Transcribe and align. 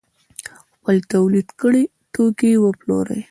خپل 0.75 0.95
تولید 1.13 1.47
کړي 1.61 1.83
توکي 2.13 2.53
وپلوري. 2.59 3.19